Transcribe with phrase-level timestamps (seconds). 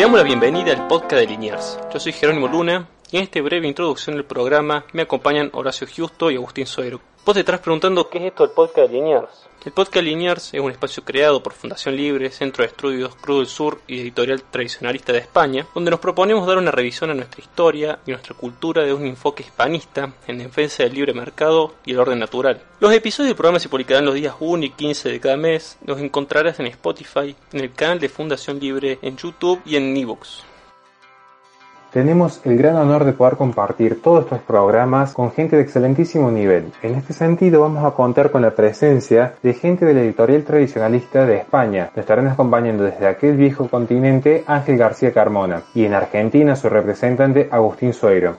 [0.00, 1.78] damos la bienvenida al podcast de Liniers.
[1.92, 6.30] Yo soy Jerónimo Luna y en esta breve introducción del programa me acompañan Horacio Justo
[6.30, 7.09] y Agustín Soero.
[7.22, 9.28] Vos te preguntando qué es esto del podcast Liniers.
[9.62, 13.46] El podcast Liniers es un espacio creado por Fundación Libre, Centro de Estudios Cruz del
[13.46, 17.98] Sur y Editorial Tradicionalista de España, donde nos proponemos dar una revisión a nuestra historia
[18.06, 22.18] y nuestra cultura de un enfoque hispanista en defensa del libre mercado y el orden
[22.18, 22.62] natural.
[22.80, 25.78] Los episodios del programa se publicarán los días 1 y 15 de cada mes.
[25.84, 30.44] Los encontrarás en Spotify, en el canal de Fundación Libre, en YouTube y en Evox.
[31.92, 36.72] Tenemos el gran honor de poder compartir todos estos programas con gente de excelentísimo nivel.
[36.82, 41.26] En este sentido vamos a contar con la presencia de gente de la editorial tradicionalista
[41.26, 41.90] de España.
[41.96, 47.48] Nos estarán acompañando desde aquel viejo continente Ángel García Carmona y en Argentina su representante
[47.50, 48.36] Agustín Sueiro.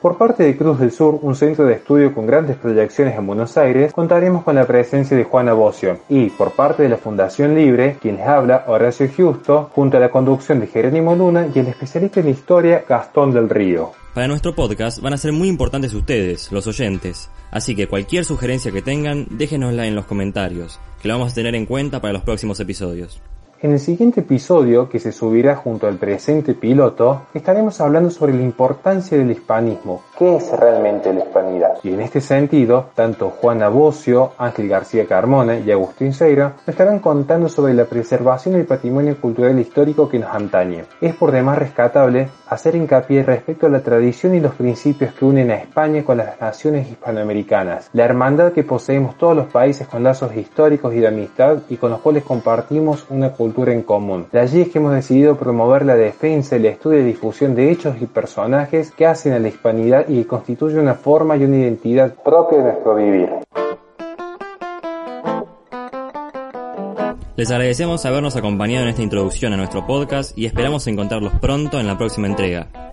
[0.00, 3.58] Por parte de Cruz del Sur, un centro de estudio con grandes proyecciones en Buenos
[3.58, 7.98] Aires, contaremos con la presencia de Juana Bocio y por parte de la Fundación Libre,
[8.00, 12.20] quien les habla, Horacio Justo, junto a la conducción de Jerónimo Luna y el especialista
[12.20, 13.92] en historia Gastón del Río.
[14.14, 18.72] Para nuestro podcast van a ser muy importantes ustedes, los oyentes, así que cualquier sugerencia
[18.72, 22.22] que tengan, déjenosla en los comentarios, que lo vamos a tener en cuenta para los
[22.22, 23.20] próximos episodios.
[23.62, 28.40] En el siguiente episodio, que se subirá junto al presente piloto, estaremos hablando sobre la
[28.40, 30.02] importancia del hispanismo.
[30.20, 31.78] ¿Qué es realmente la hispanidad?
[31.82, 36.98] Y en este sentido, tanto Juana Bocio, Ángel García Carmona y Agustín Seira nos estarán
[36.98, 40.84] contando sobre la preservación del patrimonio cultural histórico que nos antañe.
[41.00, 45.52] Es por demás rescatable hacer hincapié respecto a la tradición y los principios que unen
[45.52, 50.36] a España con las naciones hispanoamericanas, la hermandad que poseemos todos los países con lazos
[50.36, 54.26] históricos y de amistad y con los cuales compartimos una cultura en común.
[54.30, 57.96] De allí es que hemos decidido promover la defensa, el estudio y difusión de hechos
[58.02, 62.14] y personajes que hacen a la hispanidad y que constituyen una forma y una identidad
[62.22, 63.28] propia de nuestro vivir.
[67.36, 71.86] Les agradecemos habernos acompañado en esta introducción a nuestro podcast y esperamos encontrarlos pronto en
[71.86, 72.89] la próxima entrega.